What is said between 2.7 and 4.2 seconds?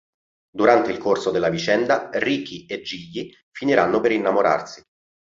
Gigli finiranno per